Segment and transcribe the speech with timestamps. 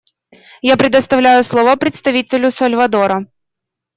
[0.63, 3.27] Я предоставляю слово представителю Сальвадора.